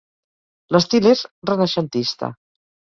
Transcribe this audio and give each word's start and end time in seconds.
L'estil 0.77 1.09
és 1.13 1.23
renaixentista. 1.53 2.35